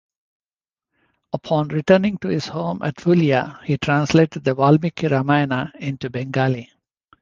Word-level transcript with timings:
Upon 1.31 1.67
returning 1.67 2.17
to 2.21 2.29
his 2.29 2.47
home 2.47 2.81
at 2.81 2.95
Phulia, 2.99 3.61
he 3.63 3.77
translated 3.77 4.43
the 4.43 4.55
Valmiki 4.55 5.07
"Ramayana" 5.07 5.71
into 5.79 6.09
Bengali. 6.09 6.71